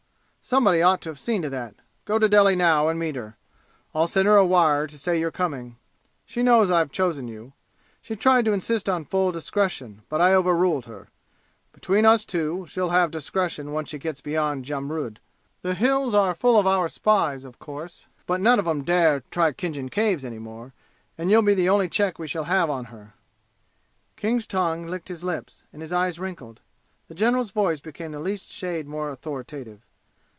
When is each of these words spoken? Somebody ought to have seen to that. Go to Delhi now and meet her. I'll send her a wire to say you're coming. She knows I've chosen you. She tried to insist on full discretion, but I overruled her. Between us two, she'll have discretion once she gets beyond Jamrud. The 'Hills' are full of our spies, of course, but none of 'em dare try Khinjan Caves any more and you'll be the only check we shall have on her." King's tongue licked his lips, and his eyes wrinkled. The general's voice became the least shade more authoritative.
Somebody 0.43 0.81
ought 0.81 1.01
to 1.01 1.09
have 1.09 1.19
seen 1.19 1.43
to 1.43 1.49
that. 1.51 1.75
Go 2.03 2.17
to 2.17 2.27
Delhi 2.27 2.55
now 2.57 2.89
and 2.89 2.99
meet 2.99 3.15
her. 3.15 3.37
I'll 3.93 4.07
send 4.07 4.27
her 4.27 4.35
a 4.37 4.45
wire 4.45 4.85
to 4.87 4.97
say 4.97 5.17
you're 5.17 5.31
coming. 5.31 5.77
She 6.25 6.41
knows 6.41 6.69
I've 6.71 6.91
chosen 6.91 7.27
you. 7.27 7.53
She 8.01 8.15
tried 8.15 8.45
to 8.45 8.51
insist 8.51 8.89
on 8.89 9.05
full 9.05 9.31
discretion, 9.31 10.01
but 10.09 10.19
I 10.19 10.33
overruled 10.33 10.87
her. 10.87 11.09
Between 11.71 12.05
us 12.05 12.25
two, 12.25 12.65
she'll 12.67 12.89
have 12.89 13.11
discretion 13.11 13.71
once 13.71 13.89
she 13.89 13.99
gets 13.99 14.19
beyond 14.19 14.65
Jamrud. 14.65 15.19
The 15.61 15.75
'Hills' 15.75 16.15
are 16.15 16.33
full 16.35 16.59
of 16.59 16.67
our 16.67 16.89
spies, 16.89 17.45
of 17.45 17.59
course, 17.59 18.07
but 18.25 18.41
none 18.41 18.59
of 18.59 18.67
'em 18.67 18.83
dare 18.83 19.21
try 19.31 19.51
Khinjan 19.53 19.89
Caves 19.89 20.25
any 20.25 20.39
more 20.39 20.73
and 21.19 21.29
you'll 21.29 21.43
be 21.43 21.53
the 21.53 21.69
only 21.69 21.87
check 21.87 22.17
we 22.17 22.27
shall 22.27 22.45
have 22.45 22.69
on 22.69 22.85
her." 22.85 23.13
King's 24.17 24.47
tongue 24.47 24.87
licked 24.87 25.07
his 25.07 25.23
lips, 25.23 25.65
and 25.71 25.83
his 25.83 25.93
eyes 25.93 26.19
wrinkled. 26.19 26.59
The 27.07 27.15
general's 27.15 27.51
voice 27.51 27.79
became 27.79 28.11
the 28.11 28.19
least 28.19 28.51
shade 28.51 28.87
more 28.87 29.11
authoritative. 29.11 29.83